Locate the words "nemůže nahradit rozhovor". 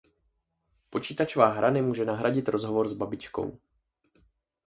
1.69-2.87